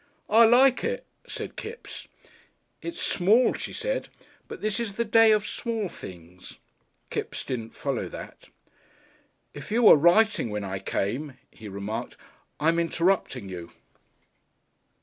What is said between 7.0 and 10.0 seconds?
Kipps didn't follow that. "If you were